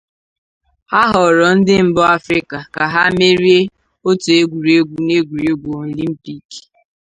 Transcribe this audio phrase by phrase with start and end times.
[0.91, 3.69] Ha ghọrọ ndi mbu Afrika ka ha merie
[4.07, 6.47] otu egwuregwu n'egwuregwu Olympic.